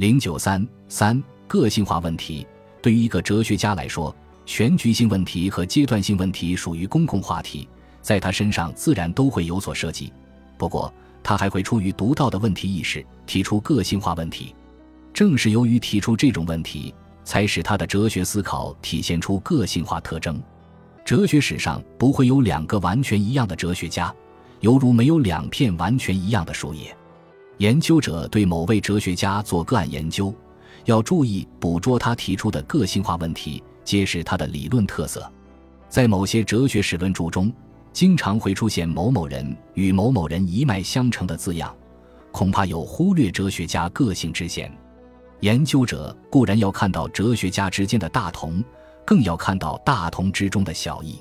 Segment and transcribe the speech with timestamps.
[0.00, 2.46] 零九三三个性化问题
[2.80, 7.68] 对于一个哲学家来说，全局性问题和阶段性问题属于公共话题，
[8.00, 10.10] 在他身上自然都会有所涉及。
[10.56, 10.90] 不过，
[11.22, 14.54] 他还会出于独到的问题意识提出个性化问题。
[15.12, 20.42] 正是由于提出这种问题，才使他的哲学思考体现出个性化特征。
[21.04, 24.10] 哲学史上不会有两个完全一样的哲学家，
[24.60, 26.96] 犹如没有两片完全一样的树叶。
[27.60, 30.34] 研究者对某位哲学家做个案研究，
[30.86, 35.30] 要注意捕捉他提出的个性化问题，揭示他的理论特色。
[35.86, 37.52] 在某些哲学史论著中，
[37.92, 41.76] 经常会出现“某某人与某某人一脉相承”的字样，
[42.32, 44.74] 恐怕有忽略哲学家个性之嫌。
[45.40, 48.64] 研究者固然要看到哲学家之间的大同，
[49.04, 51.20] 更要看到大同之中的小异。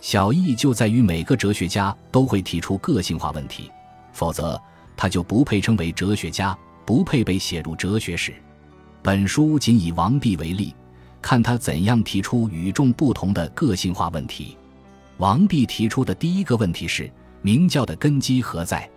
[0.00, 3.70] 小异就在于每个哲学家都会提出个性化问题，
[4.12, 4.60] 否则。
[4.98, 8.34] 他就不配称为哲学家，不配被写入哲学史。
[9.00, 10.74] 本书仅以王弼为例，
[11.22, 14.56] 看他怎样提出与众不同的个性化问题。
[15.18, 17.08] 王弼提出的第一个问题是：
[17.42, 18.90] 明教的根基何在？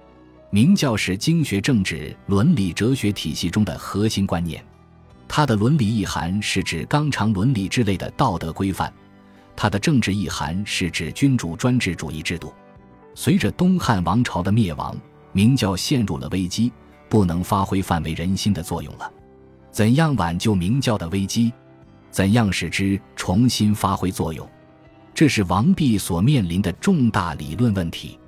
[0.49, 4.65] 明教是经学、政治、伦理、哲学体系中的核心观念。
[5.27, 8.91] 它的伦理意涵是指纲常伦理之类的道德规范，
[9.55, 12.51] 它的政治意涵是指君主专制主义制度。
[13.13, 14.97] 随着东汉王朝的灭亡。
[15.31, 16.71] 明教陷入了危机，
[17.09, 19.11] 不能发挥范围人心的作用了。
[19.71, 21.51] 怎样挽救明教的危机？
[22.09, 24.47] 怎样使之重新发挥作用？
[25.13, 28.19] 这是王弼所面临的重大理论问题。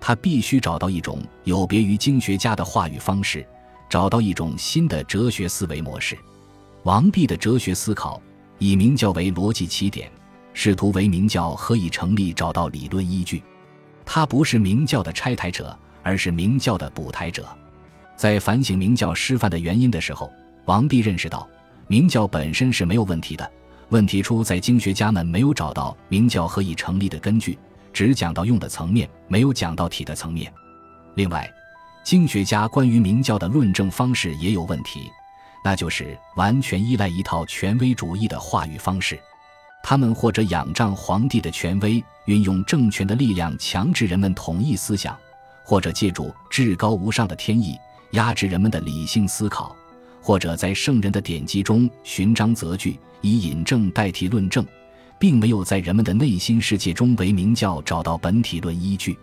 [0.00, 3.46] 他必须找到一种有别于经学家的话语方式，
[3.88, 6.16] 找到一种新的哲学思维模式。
[6.84, 8.22] 王弼的哲学思考
[8.58, 10.10] 以明教为逻辑起点，
[10.54, 13.42] 试图为明教何以成立找到理论依据。
[14.06, 15.76] 他不是明教的拆台者。
[16.08, 17.46] 而是明教的补台者，
[18.16, 20.32] 在反省明教失范的原因的时候，
[20.64, 21.46] 王弼认识到
[21.86, 23.52] 明教本身是没有问题的，
[23.90, 27.58] 问题出在经学家们没有找到明教何以成立的根据，
[27.92, 30.50] 只讲到用的层面，没有讲到体的层面。
[31.14, 31.46] 另外，
[32.02, 35.10] 经学家关于明教的论证方式也有问题，
[35.62, 39.20] 那就是完全依赖一套权威主义的话语方式，
[39.82, 45.14] 他们或者仰仗皇帝的权威，运用政权的力量强制人们统一思想。
[45.68, 47.76] 或者借助至高无上的天意
[48.12, 49.76] 压制人们的理性思考，
[50.22, 54.66] 或者在圣人的典籍中寻章择句，以引证代替论证，
[55.18, 59.18] 并没有在人们的内心世界中为明教找到本体论依据。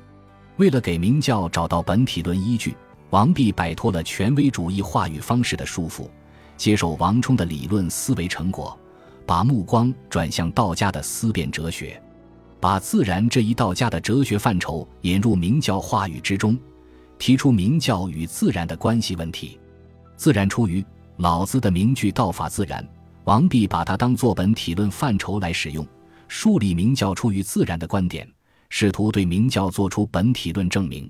[0.57, 2.77] 为了给明教找到本体论依据，
[3.09, 6.07] 王弼摆脱了权威主义话语方式的束缚，
[6.57, 8.77] 接受王充的理论思维成果，
[9.25, 11.99] 把目光转向道家的思辨哲学。
[12.65, 16.57] 把自然这一道家的哲学范畴引入明教话语之中，
[17.19, 19.59] 提出明教与自然的关系问题。
[20.15, 20.83] 自然出于
[21.17, 22.83] 老子的名句“道法自然”，
[23.25, 25.87] 王弼把它当作本体论范畴来使用，
[26.27, 28.27] 树立明教出于自然的观点，
[28.69, 31.07] 试图对明教做出本体论证明。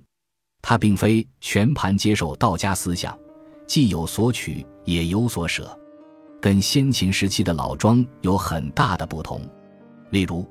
[0.62, 3.18] 他并非全盘接受道家思想，
[3.66, 5.74] 既有所取，也有所舍，
[6.42, 9.40] 跟先秦时期的老庄有很大的不同。
[10.10, 10.46] 例如。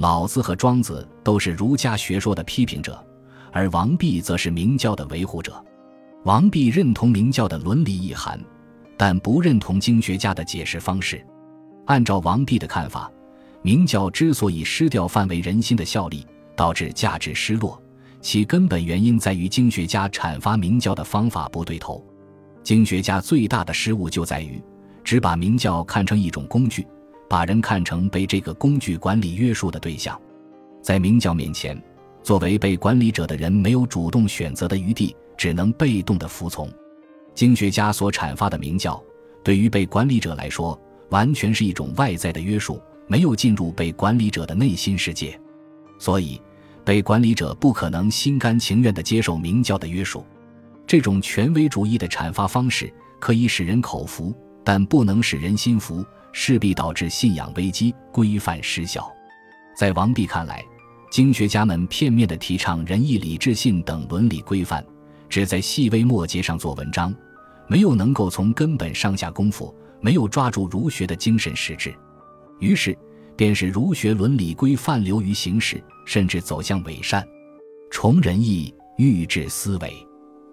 [0.00, 2.98] 老子和庄子都是儒家学说的批评者，
[3.52, 5.62] 而王弼则是明教的维护者。
[6.24, 8.42] 王弼认同明教的伦理意涵，
[8.96, 11.22] 但不认同经学家的解释方式。
[11.84, 13.12] 按照王弼的看法，
[13.60, 17.78] 明教之所以失掉范围人心的效力，导致价值失落，
[18.22, 22.02] 其根本原因在于经学家阐发明教的方法不对头。
[22.62, 24.62] 经学家最大的失误就在于，
[25.04, 26.86] 只把明教看成一种工具。
[27.30, 30.20] 把人看成被这个工具管理约束的对象，
[30.82, 31.80] 在明教面前，
[32.24, 36.68] 作为被管理者的人没有主动选择的余地，只能被动的服从。
[37.32, 39.00] 经学家所阐发的明教，
[39.44, 40.76] 对于被管理者来说，
[41.10, 45.40] 完全是一种外在的约束，没有进入被管理者的内心世界，
[46.00, 46.42] 所以
[46.84, 50.26] 被管理者不可能心甘情愿地接受明教的约束。
[50.84, 56.04] 这种权威主义的阐发方式可以使人口服，但不能使人心服。
[56.32, 59.10] 势必导致信仰危机、规范失效。
[59.76, 60.64] 在王弼看来，
[61.10, 64.84] 经学家们片面地提倡仁义礼智信等伦理规范，
[65.28, 67.14] 只在细微末节上做文章，
[67.66, 71.94] 没有能够从根本上下功夫，没有抓住儒学的精神实质。
[72.58, 72.96] 于是，
[73.36, 77.26] 便是儒学伦理规范流于形式，甚至走向伪善、
[77.90, 79.92] 崇仁义、欲治思维。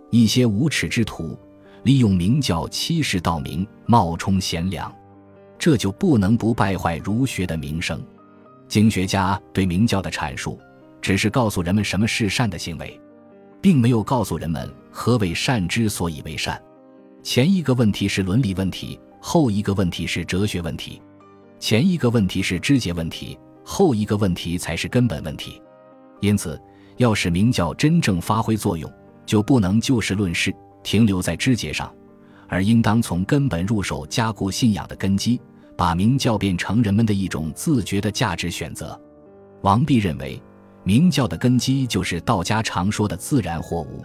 [0.10, 1.38] 一些无耻之徒
[1.84, 4.94] 利用明教欺世盗名，冒充贤良。
[5.60, 8.04] 这就不能不败坏儒学的名声。
[8.68, 10.60] 经学家对明教的阐述，
[11.02, 13.00] 只是告诉人们什么是善的行为，
[13.62, 16.62] 并没有告诉人们何为善之所以为善。
[17.24, 21.02] 前一个问题是伦理问题，后一个问题是哲学问题。
[21.60, 25.62] 前一个问题是肢解问题，后一个问题才是根本问题。
[26.20, 26.60] 因此，
[26.98, 28.92] 要使明教真正发挥作用，
[29.26, 31.94] 就不能就事论事，停留在肢节上，
[32.48, 35.40] 而应当从根本入手，加固信仰的根基，
[35.76, 39.00] 把明教变成人们的一种自觉的价值选择。
[39.62, 40.42] 王弼认为，
[40.84, 44.04] 明教的根基就是道家常说的“自然或无”。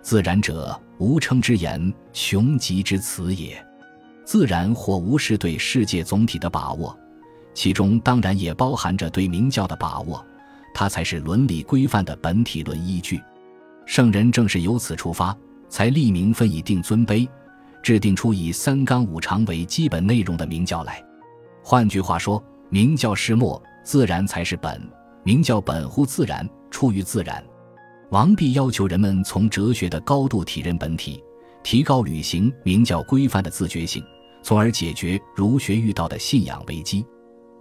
[0.00, 3.62] 自然者，无称之言，穷极之词也。
[4.24, 6.98] 自然或无是对世界总体的把握，
[7.52, 10.24] 其中当然也包含着对明教的把握，
[10.74, 13.20] 它才是伦理规范的本体论依据。
[13.86, 15.36] 圣人正是由此出发，
[15.68, 17.28] 才立名分以定尊卑，
[17.84, 21.04] 制定出以三纲五常为基本内容的明教来。
[21.62, 24.80] 换句话说，明教是末，自然才是本。
[25.22, 27.44] 明教本乎自然，出于自然。
[28.10, 31.22] 王弼要求人们从哲学的高度体认本体，
[31.62, 34.02] 提高履行明教规范的自觉性，
[34.42, 37.04] 从而解决儒学遇到的信仰危机。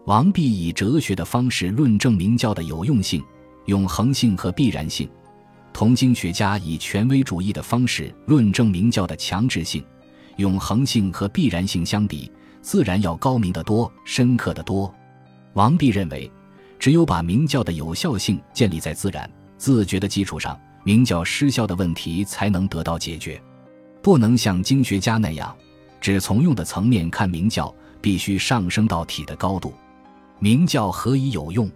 [0.05, 3.21] 王弼以哲学的方式论证明教的有用性、
[3.65, 5.05] 永恒性和必然性；
[5.73, 9.83] 同经学家以权威主义的方式论证明教的强制性、
[10.37, 12.31] 永恒性和必然性相比，
[12.61, 14.93] 自然要高明得多、深刻得多。
[15.53, 16.31] 王弼认为，
[16.79, 19.29] 只有把明教的有效性建立在自然。
[19.57, 23.41] 自觉的基础上，明教失效的问题才能得到解决。
[24.01, 25.55] 不能像经学家那样，
[26.01, 29.73] 只从用的层面看明教，必须上升到体的高度。
[30.39, 31.71] 明教何以有用？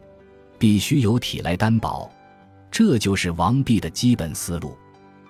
[0.60, 2.12] 必须由体来担保。
[2.70, 4.76] 这就是王弼的基本思路。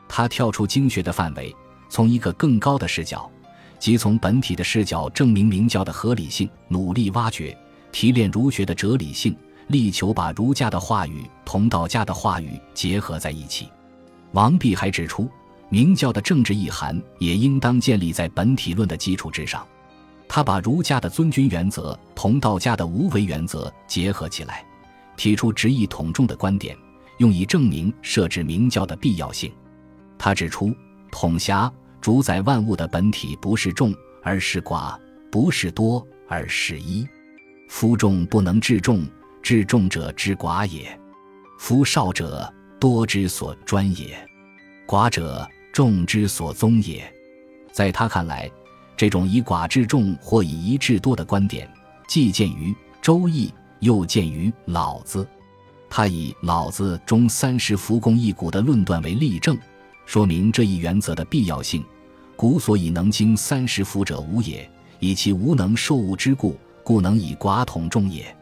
[0.10, 1.56] 他跳出经学的范围，
[1.90, 3.30] 从一个更高的视角，
[3.80, 7.58] 即从本体的视角证明明教的合理性，努力挖掘、
[7.92, 9.36] 提炼儒学的哲理性。
[9.68, 13.68] 力求把儒家的话语同道家的话语结合在一起。
[14.32, 15.30] 王弼还指出，
[15.68, 19.68] 明教的政治意涵也应当建立在本体论的基础之上。
[20.26, 24.66] 他把儒家的尊君原则同道家的无为原则结合起来，
[25.18, 26.74] 提出直义统众的观点，
[27.18, 29.52] 用以证明设置明教的必要性。
[30.18, 30.74] 他指出，
[31.12, 31.72] 统辖
[32.02, 33.94] 主宰万物的本体不是众，
[34.24, 34.98] 而是寡；
[35.32, 37.08] 不是多，而是一。
[37.70, 39.06] 夫众不能治众。
[39.44, 41.00] 治众者之寡也，
[41.58, 44.18] 夫少者多之所专也，
[44.86, 47.10] 寡者众之所宗也。
[47.72, 48.52] 在他看来，
[48.98, 51.72] 这种以寡治众或以一治多的观点，
[52.10, 53.48] 既见于《周易》，
[53.80, 55.24] 又见于《老子》。
[55.90, 59.58] 他以《老子》中“三十弗共一毂”的论断为例证，
[60.08, 61.84] 说明这一原则的必要性。
[62.38, 64.68] 古所以能经三十辐者无也，
[65.00, 68.34] 以其无能受物之故，故能以寡统众也。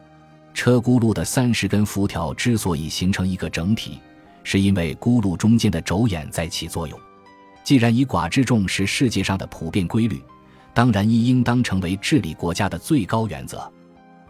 [0.54, 4.00] 车轱辘的三十根辐条之所以形成一个整体，
[4.44, 7.00] 是因为轱辘中间的轴眼在起作用。
[7.64, 10.22] 既然以寡制众是世界上的普遍规律，
[10.72, 13.68] 当然亦应当成为治理国家的最高原则。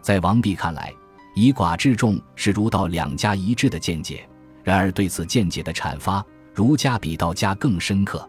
[0.00, 0.90] 在王弼看来，
[1.34, 4.26] 以寡制众是儒道两家一致的见解。
[4.64, 6.24] 然而对此见解的阐发，
[6.56, 8.26] 儒家比道家更深刻。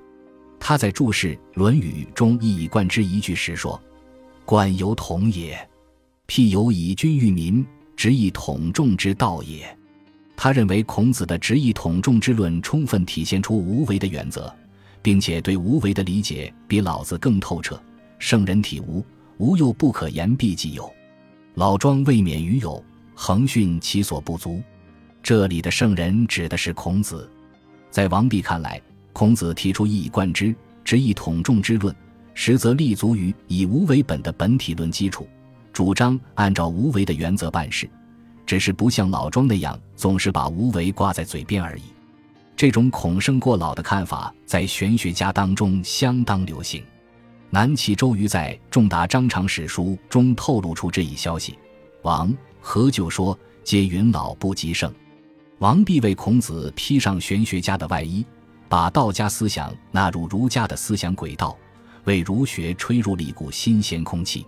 [0.60, 3.82] 他在注释《论语》中一以贯之一句时说
[4.44, 5.58] ：“冠犹同也，
[6.28, 7.66] 譬由以君御民。”
[7.96, 9.76] 直以统众之道也。
[10.36, 14.54] 他认为孔子的直以统众之论充分体现出无为的原则，
[15.02, 17.82] 并且对无为的理解比老子更透彻。
[18.20, 19.04] 圣人体无，
[19.38, 20.88] 无又不可言必既有。
[21.56, 22.84] 老庄未免于有，
[23.16, 24.62] 恒训其所不足。
[25.24, 27.28] 这里的圣人指的是孔子。
[27.90, 28.82] 在王弼看来，
[29.14, 31.96] 孔子提出一以贯之、直以统众之论，
[32.34, 35.28] 实则立足于以无为本的本体论基础。
[35.74, 37.90] 主张按照无为的原则办事，
[38.46, 41.84] 只是不像老庄那样总是把无为挂在嘴边而已。
[42.56, 46.84] 这种孔圣过老的看法在玄学家当中相当流行。
[47.50, 51.58] 南齐周瑜在《重达章常史书》中透露出这一消息：
[52.02, 54.92] 王何就说，皆云老不及盛。
[55.60, 58.24] 王弼为孔子披上玄学家的外衣，
[58.70, 61.58] 把道家思想纳入儒家的思想轨道，
[62.04, 64.46] 为儒学吹入了一股新鲜空气。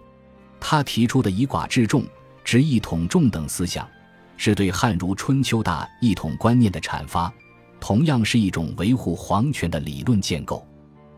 [0.59, 2.03] 他提出的以寡治众、
[2.43, 3.87] 执一统众等思想，
[4.37, 7.33] 是对汉儒春秋大一统观念的阐发，
[7.79, 10.63] 同样是一种维护皇权的理论建构。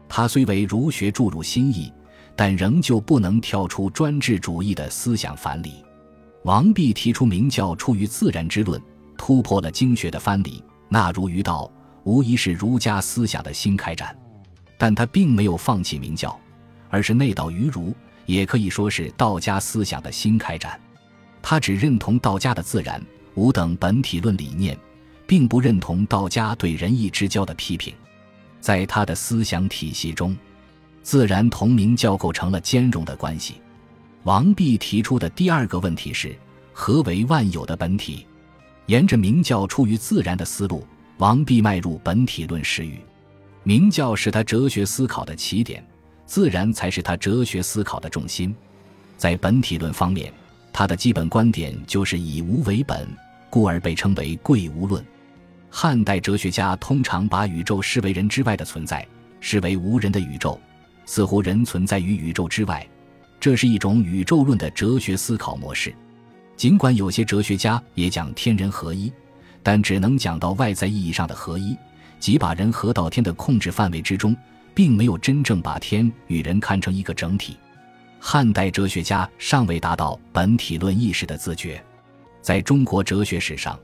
[0.08, 1.92] 他虽为儒学注入新意，
[2.34, 5.84] 但仍旧不能跳出专制主义的思想藩篱。
[6.44, 8.82] 王弼提出明教出于自然之论，
[9.22, 11.72] 突破了经学的藩篱，纳儒于道，
[12.06, 14.18] 无疑是儒家思想的新开展。
[14.80, 16.36] 但他并没有放弃明教，
[16.90, 17.94] 而是内道于儒。
[18.26, 20.80] 也可以说是道家思想的新开展，
[21.40, 23.00] 他只认同道家的自然
[23.36, 24.76] 无等本体论理念，
[25.28, 27.94] 并不认同道家对仁义之交的批评。
[28.60, 30.36] 在他的思想体系中，
[31.04, 33.62] 自然同明教构成了兼容的关系。
[34.24, 36.36] 王弼提出的第二个问题是：
[36.74, 38.26] 何为万有的本体？
[38.88, 40.86] 沿着明教出于自然的思路，
[41.18, 43.00] 王弼迈入本体论时语。
[43.64, 45.86] 明教是他哲学思考的起点，
[46.26, 48.54] 自然才是他哲学思考的重心。
[49.18, 50.34] 在本体论方面，
[50.74, 53.08] 他的基本观点就是以无为本，
[53.50, 55.06] 故而被称为贵无论。
[55.70, 59.08] 汉代哲学家通常把宇宙视为人之外的存在，
[59.40, 60.60] 视为无人的宇宙，
[61.06, 62.86] 似乎人存在于宇宙之外。
[63.40, 65.94] 这是一种宇宙论的哲学思考模式。
[66.62, 69.12] 尽管有些哲学家也讲天人合一，
[69.64, 71.76] 但只能讲到外在意义上的合一。
[72.20, 74.38] 即把人合到天的控制范围之中，
[74.76, 77.58] 并没有真正把天与人看成一个整体。
[78.20, 81.84] 汉代哲学家尚未达到本体论意识的自觉，
[82.44, 83.80] 在中国哲学史上，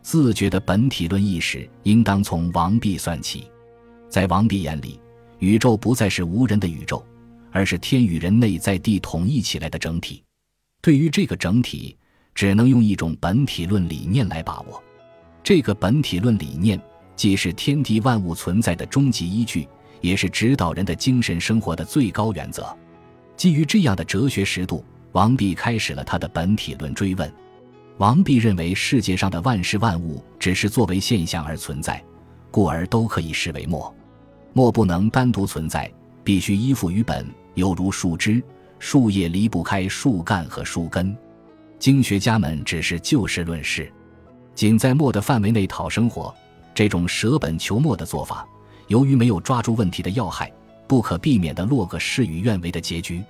[0.00, 3.46] 自觉的本体论意识应当从王弼算起。
[4.08, 4.98] 在王弼眼里，
[5.38, 7.04] 宇宙不再是无人的宇宙，
[7.50, 10.24] 而是天与人内在地统一起来的整体。
[10.80, 11.94] 对于这个整体，
[12.34, 14.82] 只能用一种本体论理念来把握。
[15.42, 16.80] 这个本体论理念。
[17.14, 19.68] 既是天地万物存在的终极依据，
[20.00, 22.66] 也是指导人的精神生活的最高原则。
[23.36, 27.32] 基于这样的哲学实度，王弼开始了他的本体论追问。
[27.98, 32.02] 王弼认为，世界上的万事万物只是作为现象而存在，
[32.50, 33.94] 故而都可以视为末。
[34.54, 35.88] 末不能单独存在，
[36.24, 37.24] 必须依附于本，
[37.54, 38.42] 犹如树枝、
[38.78, 41.16] 树叶离不开树干和树根。
[41.82, 43.92] 经学家们只是就事论事，
[44.54, 46.32] 仅在末的范围内讨生活。
[46.72, 48.46] 这种舍本求末的做法，
[48.86, 50.48] 由于没有抓住问题的要害，
[50.86, 53.20] 不可避免地落个事与愿违的结局。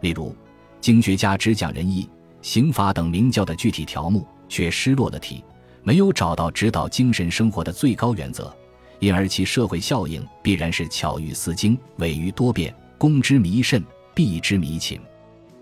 [0.00, 0.36] 例如，
[0.78, 2.06] 经学家只讲仁义、
[2.42, 5.42] 刑法等明教的具体条目，却失落了题，
[5.82, 8.54] 没有找到指导精神生活的最高原则，
[8.98, 13.82] 因而其社会效应必然是巧于思经，委于多变、公之弥甚、
[14.14, 15.00] 弊之弥勤。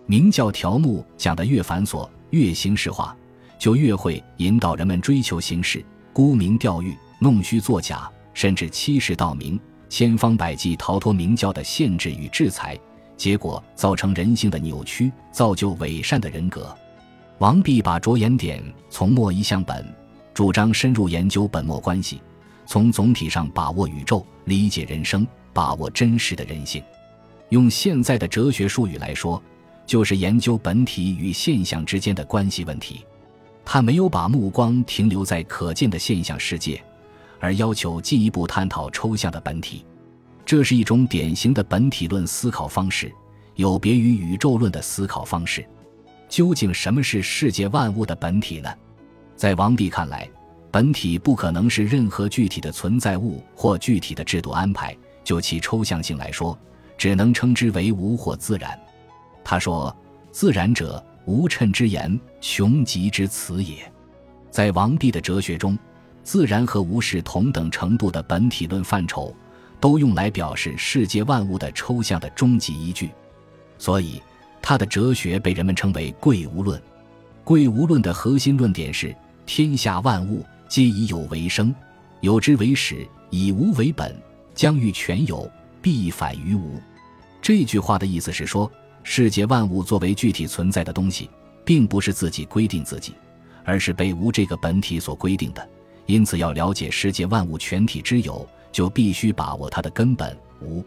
[0.06, 3.16] 明教条目讲得越繁琐、越形式化，
[3.58, 6.96] 就越会引导人们追求形式、沽名钓誉。
[7.20, 12.78] 弄虚作假，甚至欺世盗名，千方百计逃脱明教的限制与制裁，
[13.16, 16.76] 结果造成人性的扭曲，造就伪善的人格。
[17.38, 19.86] 王弼把着眼点从末移向本，
[20.34, 22.20] 主张深入研究本末关系，
[22.66, 26.82] 从总体上把握宇宙，理解人生，把握真实的人性。
[27.50, 29.42] 用现在的哲学术语来说，
[29.86, 33.04] 就是研究本体与现象之间的关系问题。
[33.64, 36.82] 他没有把目光停留在可见的现象世界。
[37.40, 39.84] 而要求进一步探讨抽象的本体，
[40.46, 43.12] 这是一种典型的本体论思考方式，
[43.54, 45.62] 有别于宇宙论的思考方式。
[46.26, 48.72] 究竟什么是世界万物的本体呢？
[49.36, 50.26] 在王弼看来，
[50.70, 54.96] 本体不可能是任何具体的存在物或具体的制度安排。
[55.22, 56.58] 就其抽象性来说，
[56.96, 58.78] 只能称之为无或自然。
[59.44, 59.94] 他说
[60.32, 63.76] ：“自然者，无称之言，穷极之词也。”
[64.50, 65.78] 在王弼的哲学中。
[66.24, 69.36] 自然和无是同等程度的本体论范畴，
[69.78, 73.10] 都用来表示世界万物的抽象的终极依据，
[73.76, 74.22] 所以
[74.62, 76.82] 他的哲学被人们称为贵无论。
[77.44, 81.74] 贵无论的核心论点是：天下万物皆以有为生，
[82.22, 84.16] 有之为始，以无为本，
[84.54, 85.46] 将欲全有，
[85.82, 86.80] 必反于无。
[87.42, 88.72] 这句话的意思是说，
[89.06, 91.28] 世界万物作为具体存在的东西，
[91.62, 93.14] 并不是自己规定自己，
[93.62, 95.68] 而是被无这个本体所规定的。
[96.06, 100.82] 因此，要了解世界万物全体之有，就必须把握它的根本无。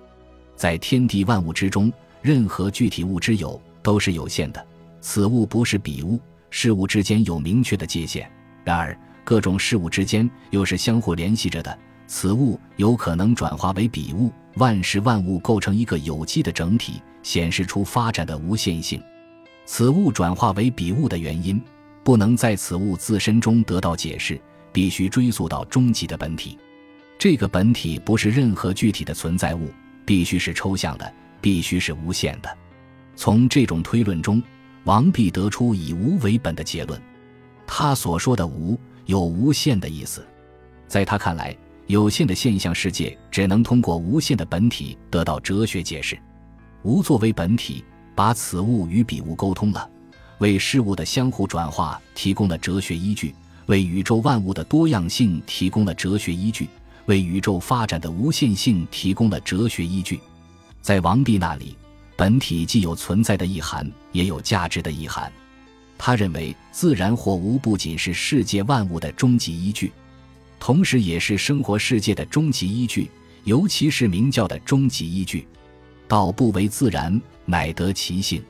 [0.55, 4.65] 在天地万物之中，任何具体物之有都是有限的，
[4.99, 6.19] 此物不是彼物，
[6.49, 8.29] 事物之间有明确的界限。
[8.63, 14.31] 然而，各种事物之间又是相互联系着的，此物有可能转化为彼物。
[14.55, 19.03] 万事万物构成一个有机的整体，显示出发展的无限性。
[19.65, 21.61] 此物转化为彼物的原因，
[22.01, 24.39] 不能在此物自身中得到解释。
[24.73, 26.55] 必须追溯到终极的本体，
[27.17, 29.71] 这个本体不是任何具体的存在物，
[30.05, 32.57] 必须是抽象的，必须是无限的。
[33.15, 34.43] 从这种推论中，
[34.83, 37.01] 王弼得出以无为本的结论。
[37.65, 40.23] 他所说的“无”有无限的意思，
[40.87, 41.57] 在他看来，
[41.87, 46.15] 有限的现象世界只能通过无限的本体得到哲学解释。
[46.87, 47.83] 无作为本体，
[48.15, 49.89] 把此物与彼物沟通了，
[50.37, 53.35] 为事物的相互转化提供了哲学依据。
[53.65, 56.69] 为宇宙万物的多样性提供了哲学依据，
[57.07, 60.17] 为宇宙发展的无限性提供了哲学依据。
[60.81, 61.75] 在王弼那里，
[62.15, 65.29] 本体既有存在的意涵，也有价值的意涵。
[65.97, 69.91] 他认为，自然或无不仅是世界万物的终极依据，
[70.57, 73.11] 同时也是生活世界的终极依据，
[73.43, 75.45] 尤其是明教的终极依据。
[76.07, 78.43] 道不为自然，乃得其性。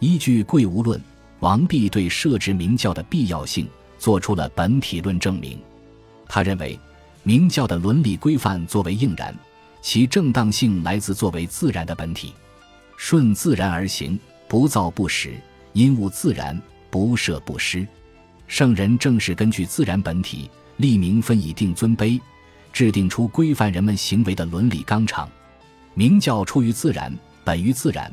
[0.00, 0.98] 依据《贵无论》，
[1.40, 5.58] 王弼对设置明教的必要性做出了本体论证明。
[6.28, 6.78] 他认为，
[7.22, 9.34] 明教的伦理规范作为应然，
[9.80, 12.32] 其正当性来自作为自然的本体。
[12.96, 15.34] 顺自然而行，不造不实，
[15.72, 17.86] 因物自然，不设不施。
[18.46, 22.20] 圣人正是根据自然本体，立名分以定尊卑，
[22.72, 25.28] 制定出规范人们行为的伦理纲常。
[25.98, 27.12] 明教出于自然，
[27.42, 28.08] 本于自然。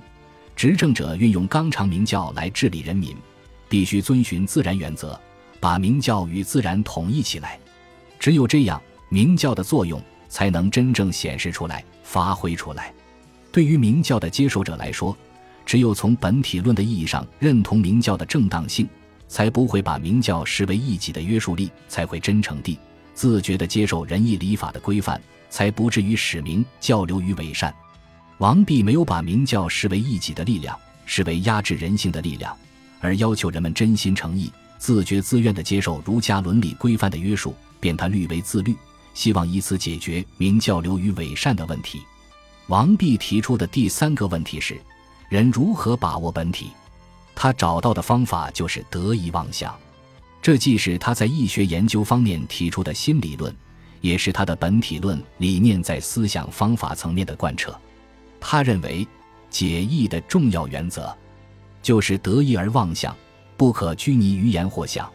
[0.56, 3.16] 执政者运用纲常明教来治理人民，
[3.70, 5.22] 必须遵循自然原则，
[5.60, 7.60] 把明教与自然统一起来。
[8.18, 12.92] 只有这样，明教的作用才能真正显示出来、发挥出来。
[13.52, 15.16] 对于明教的接受者来说，
[15.64, 18.90] 只有从本体论的意义上认同明教的正当性，
[19.28, 22.80] 才不会把明教视为异己的约束力，才会真诚地、
[23.14, 25.22] 自觉地接受仁义礼法的规范，
[25.56, 27.74] 才不至于使明教流于伪善。
[28.40, 32.54] 王弼没有把明教视为一己的力量，视为压制人性的力量，
[33.00, 38.76] 而要求人们真心诚意、自觉自愿地接受儒家伦理规范的约束，便他律为自律，
[39.14, 42.02] 希望以此解决明教流于伪善的问题。
[42.68, 44.78] 王弼提出的第三个问题是：
[45.30, 46.72] 人如何把握本体？
[47.34, 49.74] 他找到的方法就是得意妄想。
[50.42, 53.56] 这既是他在易学研究方面提出的新理论，
[54.06, 57.76] 也是他的本体论理念在思想方法层面的贯彻。
[58.40, 59.08] 他认为，
[59.50, 61.12] 解义的重要原则
[61.82, 63.16] 就是得意而妄想，
[63.58, 65.12] 不可拘泥于言或想。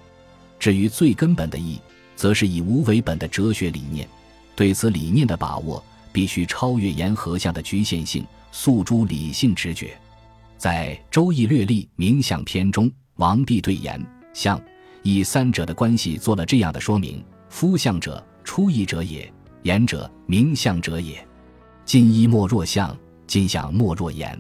[0.59, 1.81] 至于最根本的义，
[2.17, 4.09] 则是以无为本的哲学理念。
[4.57, 5.83] 对此理念的把握。
[6.13, 9.97] 必须超越言和相的局限性，诉诸理性直觉。
[10.59, 14.05] 在《周易略历冥想篇》中，王弼对言、
[14.35, 14.61] 象、
[15.05, 19.31] 以三者的关系做了这样的说明：夫象者，出意者也；
[19.63, 21.27] 言者，明相者也。
[21.85, 24.39] 今一莫若象，今象莫若言。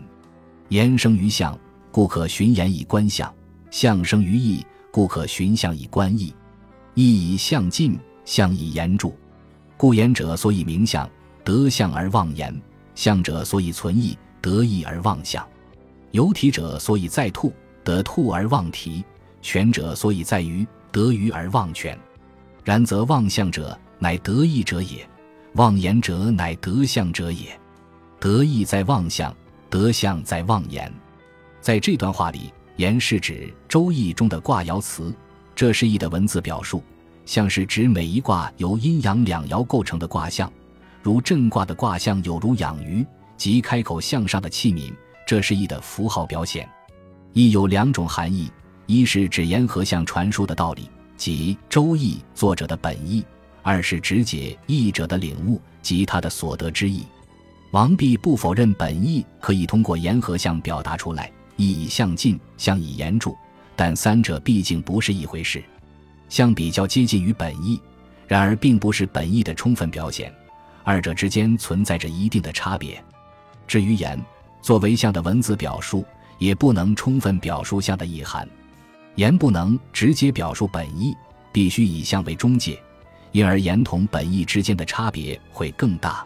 [0.68, 1.58] 言生于相，
[1.90, 3.28] 故可循言以观相；
[3.70, 6.34] 相生于意，故可循相以观意。
[6.94, 9.10] 意以相尽，相以言著。
[9.76, 11.08] 故言者所以明相。
[11.42, 12.54] 得相而忘言，
[12.94, 15.44] 相者所以存义；得意而忘相，
[16.10, 19.02] 有体者所以在兔，得兔而忘体；
[19.40, 21.98] 权者所以在于得鱼而忘权。
[22.62, 25.06] 然则忘相者，乃得意者也；
[25.54, 27.56] 妄言者，乃得象者也。
[28.18, 29.34] 得意在妄象，
[29.68, 30.92] 得象在妄言。
[31.60, 33.34] 在这段话里，言是指
[33.68, 35.14] 《周易》中的卦爻辞，
[35.54, 36.82] 这是易的文字表述；
[37.26, 40.50] 象是指每一卦由阴阳两爻构成的卦象。
[41.02, 44.90] 如震卦的卦象有如养鱼，即开口向上的器皿，
[45.26, 46.66] 这是义的符号表现。
[47.34, 48.50] 义有两种含义：
[48.86, 53.22] 一是指言和相传输的道理，即《周易》作者的本意；
[53.70, 57.06] 二是指解义者的领悟及他的所得之意。
[57.70, 63.30] 王弼不否认本意可以通过言和相表达出来，意以象进，相以言著，
[63.76, 65.62] 但三者毕竟不是一回事。
[66.28, 67.80] 相比较接近于本意，
[68.26, 70.34] 然而并不是本意的充分表现。
[70.82, 73.00] 二者之间存在着一定的差别。
[73.68, 74.20] 至于言，
[74.60, 76.04] 作为象的文字表述，
[76.40, 78.48] 也不能充分表述象的意涵。
[79.14, 81.16] 言不能直接表述本意，
[81.52, 82.76] 必须以象为中介，
[83.32, 86.24] 因而言同本意之间的差别会更大。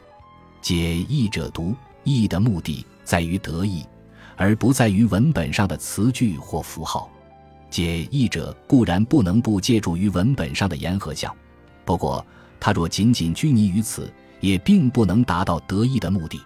[0.61, 3.85] 解义者读义的目的在于得意，
[4.37, 7.11] 而不在于文本上的词句或符号。
[7.71, 11.35] 解义者固然不能不借助于文本上的言和象，
[11.85, 12.25] 不过
[12.59, 14.13] 他若仅仅拘泥于此。
[14.41, 16.39] 也并不能达到得意的目的。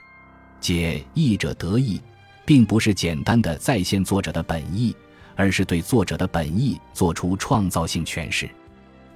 [0.60, 2.00] 解义者得意，
[2.46, 4.94] 并不是简单的再现作者的本意，
[5.34, 8.48] 而是对作者的本意做出创造性诠释。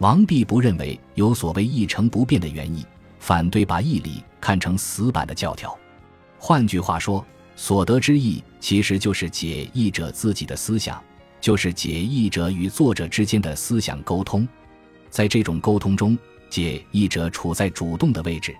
[0.02, 2.84] 王弼不认为有所谓一成不变的原意，
[3.20, 5.78] 反对把义理看成死板的教条。
[6.40, 11.00] 换句话说，所得之意其实就是解义者自己的思想，
[11.40, 14.46] 就是解义者与作者之间的思想沟通。
[15.08, 16.18] 在这种沟通中，
[16.50, 18.52] 解义者处在主动的位置。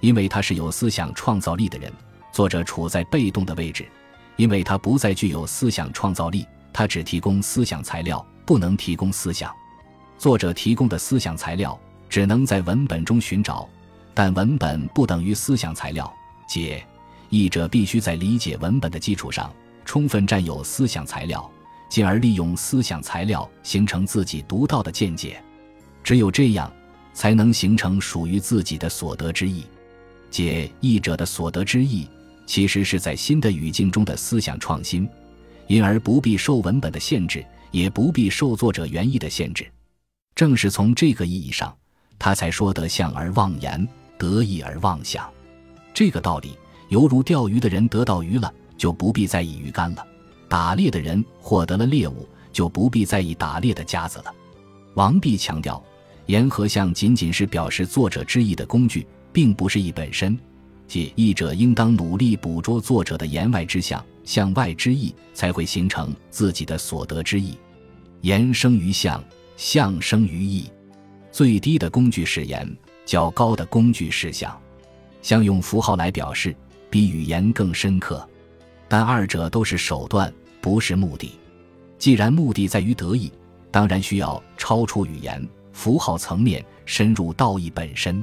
[0.00, 1.90] 因为他是有思想创造力的人，
[2.32, 3.88] 作者处在被动的位置，
[4.36, 9.50] 因为他不再具有思想创造力，他只提供思想材料，不能提供思想。
[10.22, 11.76] 作者提供的思想材料
[12.08, 13.68] 只能在文本中寻找，
[14.14, 16.14] 但文本不等于思想材料。
[16.46, 16.86] 解
[17.28, 19.52] 译者必须在理解文本的基础上，
[19.84, 21.50] 充分占有思想材料，
[21.88, 25.42] 进而利用思想材料形成自己独到的见解。
[26.04, 26.72] 只有这样，
[27.12, 29.64] 才能形成属于自己的所得之意。
[30.30, 32.06] 解译者的所得之意，
[32.46, 35.08] 其实是在新的语境中的思想创新，
[35.66, 39.66] 因而不必受文本的限制，也不必受作者原意的限制。
[40.34, 41.76] 正是从这个意义上，
[42.18, 43.86] 他才说得象而忘言，
[44.18, 45.28] 得意而忘想。
[45.94, 50.02] 这个道理犹如钓鱼的人得到鱼了，就不必在意鱼竿了；
[50.48, 54.34] 打猎的人获得了猎物，就不必在意打猎的夹子了。
[54.94, 55.82] 王弼强调，
[56.26, 60.38] 言和相仅仅是表示作者之意的工具，并不是意本身。
[60.86, 67.56] 即译者应当努力捕捉作者的言外之相、向外之意，才会形成自己的所得之意。
[68.20, 69.22] 言生于相，
[69.62, 70.68] 相生于意。
[71.30, 72.68] 最低的工具是言，
[73.06, 74.60] 较高的工具是象。
[75.22, 76.52] 象用符号来表示，
[76.90, 78.28] 比语言更深刻，
[78.88, 81.38] 但二者都是手段，不是目的。
[81.96, 83.30] 既然目的在于得意，
[83.70, 88.20] 当然需要超出语言符号层面，深入道义本身。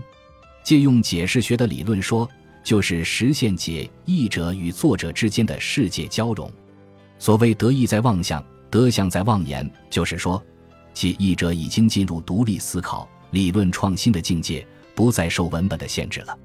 [0.62, 2.30] 借用解释学的理论说。
[2.62, 6.52] 就是实现解译者与作者之间的世界交融。
[7.18, 10.44] 所谓得意在妄想，得相在妄言，就是说，
[11.00, 16.38] 其译者已经进入独立思考、理论创新的境界，不再受文本的限制了。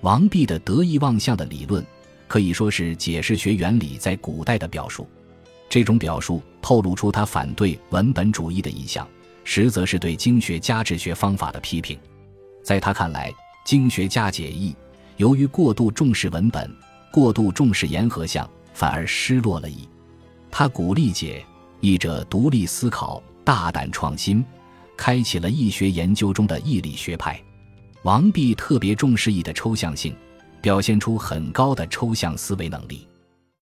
[0.00, 1.86] 王弼的得意忘象的理论，
[2.26, 5.06] 可以说是解释学原理在古代的表述。
[5.68, 9.06] 这种表述透露出他反对文本主义的意向，
[9.44, 11.96] 实则是对经学家治学方法的批评。
[12.64, 13.32] 在他看来，
[13.64, 14.74] 经学家解义。
[15.16, 16.68] 由于过度重视文本，
[17.12, 19.88] 过度重视言和相，反而失落了义。
[20.50, 21.46] 他鼓励解
[21.78, 24.44] 译者独立思考、大胆创新，
[24.96, 27.42] 开启了易学研究中的易理学派。
[28.02, 30.14] 王弼特别重视易的抽象性，
[30.60, 33.06] 表现出很高的抽象思维能力。